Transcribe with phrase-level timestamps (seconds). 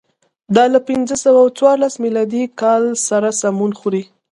[0.55, 4.03] دا له پنځه سوه څوارلس میلادي کال سره سمون خوري.